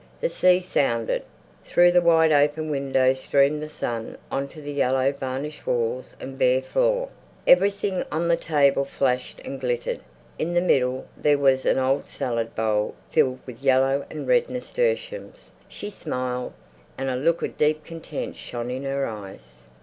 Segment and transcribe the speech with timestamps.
[0.19, 1.21] The sea sounded.
[1.63, 6.39] Through the wide open window streamed the sun on to the yellow varnished walls and
[6.39, 7.09] bare floor.
[7.45, 9.99] Everything on the table flashed and glittered.
[10.39, 15.51] In the middle there was an old salad bowl filled with yellow and red nasturtiums.
[15.69, 16.53] She smiled,
[16.97, 19.67] and a look of deep content shone in her eyes.